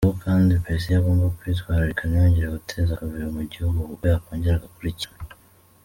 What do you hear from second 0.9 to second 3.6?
agomba kwitwarika ntiyongere guteza akavuyo mu